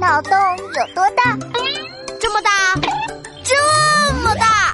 [0.00, 1.36] 脑洞有多大？
[2.18, 2.50] 这么大，
[3.44, 3.54] 这
[4.22, 4.72] 么大。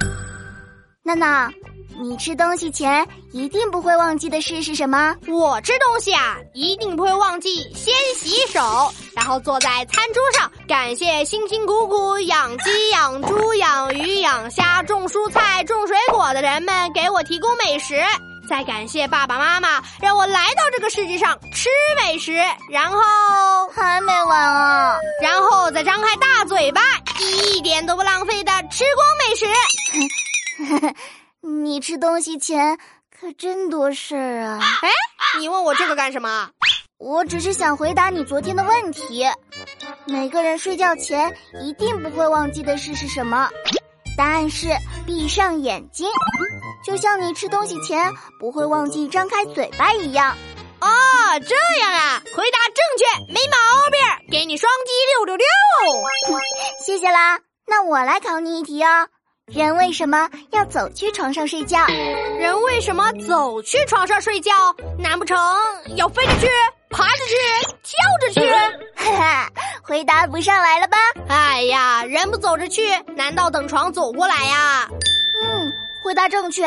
[1.03, 1.53] 娜娜，
[2.01, 5.17] 你吃东西前一定不会忘记的事是什么？
[5.27, 8.61] 我吃东西啊，一定不会忘记先洗手，
[9.17, 18.01] 然后坐在餐桌上，感谢辛辛苦苦养鸡、养猪、养鱼、养虾、种蔬菜、种水果的人们给我提供美食。
[18.49, 21.69] 再感谢爸爸妈妈让我来到这个世界上吃
[22.01, 22.33] 美食，
[22.71, 23.01] 然后
[23.77, 24.99] 还没完啊！
[25.21, 26.81] 然后再张开大嘴巴，
[27.21, 30.95] 一点都不浪费的吃光美食。
[31.63, 32.79] 你吃东西前
[33.21, 34.61] 可真多事儿啊！
[34.83, 34.89] 哎，
[35.39, 36.49] 你问我这个干什么？
[36.99, 39.27] 我只是想回答你昨天的问题。
[40.07, 43.51] 每个人睡觉前一定不会忘记的事是什么？
[44.17, 44.69] 答案是
[45.05, 46.09] 闭上眼睛。
[46.87, 50.35] 就像你吃东西前不会忘记张开嘴巴一样，
[51.27, 53.57] 哦，这样啊，回答正确，没毛
[53.91, 55.47] 病，给你双击六六六，
[56.87, 57.41] 谢谢啦。
[57.67, 59.09] 那我来考你一题哦，
[59.47, 61.85] 人为什么要走去床上睡觉？
[62.39, 64.53] 人为什么走去床上睡觉？
[65.01, 65.37] 难不成
[65.97, 66.49] 要飞着去、
[66.91, 67.35] 爬着去、
[67.83, 68.49] 跳着去？
[68.95, 69.51] 哈哈，
[69.83, 70.97] 回答不上来了吧？
[71.29, 74.89] 哎呀，人不走着去，难道等床走过来呀？
[75.43, 75.73] 嗯。
[76.05, 76.63] 回答正确，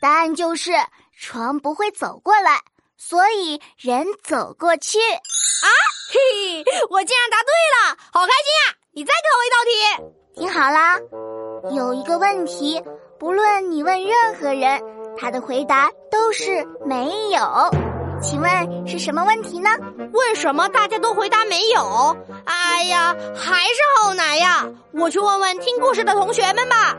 [0.00, 0.72] 答案就是
[1.16, 2.58] 床不会走过来，
[2.96, 4.98] 所以人走过去。
[4.98, 5.68] 啊，
[6.12, 8.76] 嘿，我竟然答对了，好开心啊！
[8.92, 10.14] 你再考我一道题。
[10.36, 10.98] 听好啦，
[11.74, 12.82] 有一个问题，
[13.18, 14.82] 不论你问任何人，
[15.16, 17.70] 他的回答都是没有。
[18.22, 19.70] 请问是什么问题呢？
[20.12, 22.16] 为什么大家都回答没有？
[22.44, 24.66] 哎呀，还是好难呀！
[24.92, 26.96] 我去问问听故事的同学们吧。